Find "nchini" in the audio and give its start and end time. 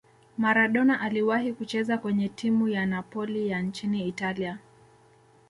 3.61-4.07